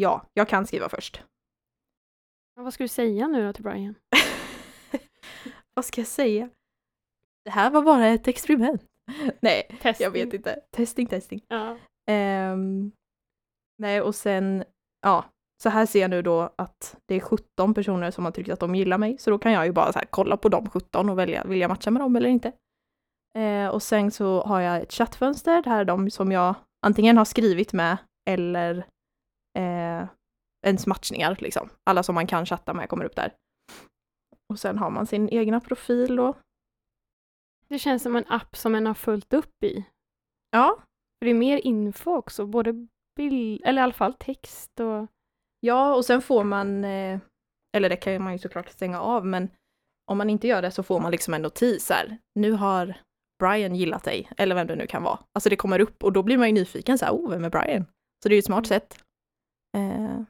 [0.00, 1.22] Ja, jag kan skriva först.
[2.56, 3.94] Ja, vad ska du säga nu då till Brian?
[5.74, 6.48] Vad ska jag säga?
[7.44, 8.82] Det här var bara ett experiment.
[9.40, 10.04] Nej, Testing.
[10.04, 10.60] jag vet inte.
[10.76, 11.40] Testing, testing.
[11.48, 11.76] Ja.
[12.10, 12.92] Ehm,
[13.78, 14.64] nej, och sen,
[15.00, 15.24] ja,
[15.62, 18.60] så här ser jag nu då att det är 17 personer som har tryckt att
[18.60, 21.08] de gillar mig, så då kan jag ju bara så här kolla på de 17
[21.08, 22.52] och välja, vill jag matcha med dem eller inte?
[23.38, 26.54] Eh, och sen så har jag ett chattfönster, det här är de som jag
[26.86, 27.96] antingen har skrivit med
[28.30, 28.86] eller
[29.58, 30.06] eh,
[30.66, 31.68] ens matchningar liksom.
[31.90, 33.32] Alla som man kan chatta med kommer upp där.
[34.52, 36.34] Och sen har man sin egna profil då.
[37.72, 39.84] Det känns som en app som en har fullt upp i.
[40.50, 40.76] Ja,
[41.18, 45.06] För det är mer info också, både bild, eller i alla fall text och...
[45.60, 47.20] Ja, och sen får man, eh,
[47.76, 49.48] eller det kan man ju såklart stänga av, men
[50.10, 52.18] om man inte gör det så får man liksom en notis här.
[52.34, 52.94] Nu har
[53.38, 55.18] Brian gillat dig, eller vem det nu kan vara.
[55.32, 57.50] Alltså det kommer upp och då blir man ju nyfiken så här, oh, vem är
[57.50, 57.84] Brian?
[58.22, 59.04] Så det är ju ett smart sätt.
[59.76, 60.22] Eh,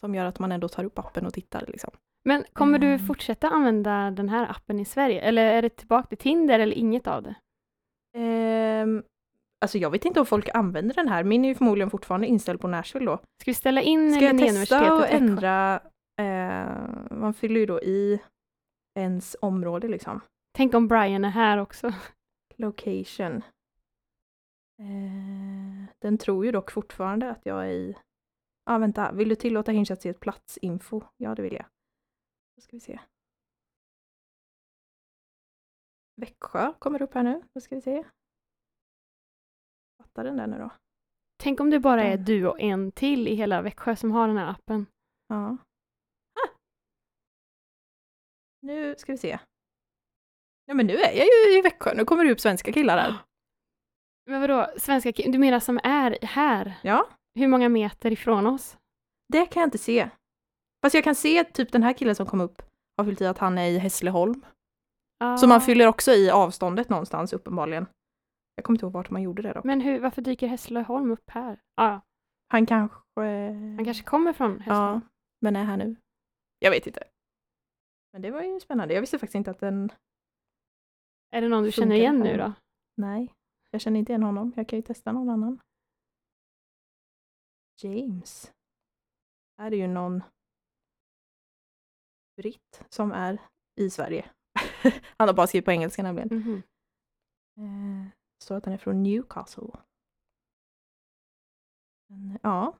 [0.00, 1.90] som gör att man ändå tar upp appen och tittar liksom.
[2.26, 3.06] Men kommer du Mm.
[3.06, 5.20] fortsätta använda den här appen i Sverige?
[5.20, 7.34] Eller är det tillbaka till Tinder eller inget av det?
[8.18, 9.02] Ehm,
[9.60, 12.60] alltså jag vet inte om folk använder den här, min är ju förmodligen fortfarande inställd
[12.60, 13.16] på Nashville då.
[13.16, 15.80] Ska vi ställa in Ska jag testa och ändra
[16.20, 16.68] Eh,
[17.10, 18.20] man fyller ju då i
[18.98, 20.20] ens område liksom.
[20.52, 21.92] Tänk om Brian är här också.
[22.56, 23.36] Location.
[24.78, 27.96] Eh, den tror ju dock fortfarande att jag är i...
[28.64, 29.12] Ja, ah, vänta.
[29.12, 31.02] Vill du tillåta Hinge att se ett platsinfo?
[31.16, 31.66] Ja, det vill jag.
[32.56, 33.00] Då ska vi se.
[36.20, 37.42] Växjö kommer upp här nu.
[37.54, 38.04] Då ska vi se.
[40.02, 40.70] Fattar den där nu då?
[41.42, 44.36] Tänk om det bara är du och en till i hela Växjö som har den
[44.36, 44.86] här appen.
[45.26, 45.56] Ja.
[46.34, 46.48] Ah!
[48.60, 49.38] Nu ska vi se.
[50.64, 51.94] Ja men nu är jag ju i Växjö.
[51.94, 53.14] Nu kommer det upp svenska killar där.
[54.30, 56.80] Men vadå, svenska ki- Du menar som är här?
[56.84, 58.76] Ja, Hur många meter ifrån oss?
[59.28, 60.10] det kan jag inte se.
[60.86, 62.62] Fast jag kan se typ den här killen som kom upp
[62.96, 64.44] har fyllt i att han är i Hässleholm.
[65.40, 65.60] Så man Ah.
[65.60, 67.86] fyller också i avståndet någonstans uppenbarligen.
[68.54, 69.60] Jag kommer inte ihåg vart man gjorde det då.
[69.64, 71.60] Men hur, varför dyker Hässleholm upp här?
[71.74, 72.00] Ah,
[72.48, 72.96] Han kanske...
[73.76, 75.00] han kanske kommer från Ja, Hässleholm.
[75.40, 75.96] men är här nu.
[76.58, 77.04] Jag vet inte.
[78.12, 78.94] Men det var ju spännande.
[78.94, 79.92] Jag visste faktiskt inte att den...
[81.30, 82.52] Är det någon du känner igen nu då?
[82.96, 83.34] Nej,
[83.70, 84.52] jag känner inte igen honom.
[84.56, 85.60] Jag kan ju testa någon annan.
[87.82, 88.52] James.
[89.58, 90.22] Här är ju någon
[92.36, 93.38] britt som är
[93.80, 94.24] i Sverige.
[95.18, 96.28] Han har bara skrivit på engelska nämligen.
[96.32, 96.62] Mhm.
[97.58, 98.06] Eh,
[98.44, 99.68] står att han är från Newcastle.
[102.08, 102.76] Men, ja.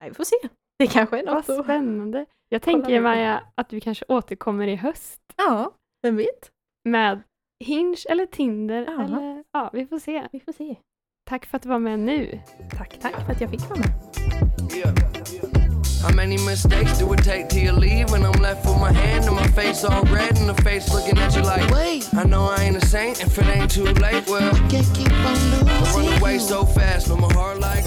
[0.00, 0.36] Nej, vi får se.
[0.78, 1.64] Det kanske är Vad något att...
[1.64, 2.26] spännande.
[2.48, 3.00] Jag tänker.
[3.00, 6.52] Maja att du kanske återkommer i höst Ja, vem vet?
[6.84, 7.22] med
[7.64, 9.04] Hinge eller Tinder Ja.
[9.04, 10.28] eller ja, vi får se.
[10.32, 10.76] Vi får se.
[11.24, 12.40] Tack för att du var med nu.
[12.70, 15.55] Tack, tack för att jag fick vara med.
[16.02, 19.24] How many mistakes do it take till you leave when I'm left with my hand
[19.26, 22.44] and my face all red and the face looking at you like, Wait, I know
[22.58, 24.24] I ain't a saint if it ain't too late.
[24.28, 27.84] Well, can't keep on I losing run away so fast, no my heart like.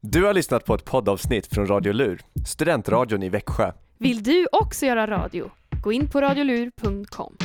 [0.00, 3.72] Du har lyssnat på ett poddavsnitt från Radio Lur, studentradion i Växjö.
[3.98, 5.50] Vill du också göra radio?
[5.82, 7.36] Gå in på radiolur.com.